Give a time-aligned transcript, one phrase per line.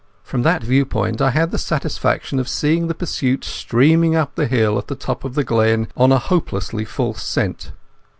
[0.23, 4.79] From that viewpoint I had the satisfaction of seeing the pursuit streaming up the hill
[4.79, 7.71] at the top of the glen on a hopelessly false scent.